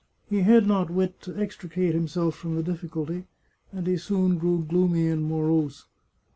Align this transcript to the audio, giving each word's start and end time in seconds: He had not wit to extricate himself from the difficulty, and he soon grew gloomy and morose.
He 0.31 0.39
had 0.39 0.65
not 0.65 0.89
wit 0.89 1.21
to 1.21 1.39
extricate 1.39 1.93
himself 1.93 2.33
from 2.33 2.55
the 2.55 2.63
difficulty, 2.63 3.25
and 3.71 3.85
he 3.85 3.97
soon 3.97 4.39
grew 4.39 4.63
gloomy 4.65 5.07
and 5.07 5.23
morose. 5.23 5.85